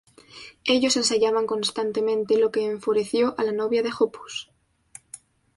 [0.65, 4.49] Ellos ensayaban constantemente, lo que enfureció a la novia de Hoppus.